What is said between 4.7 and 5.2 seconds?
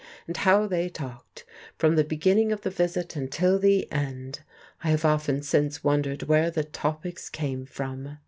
I have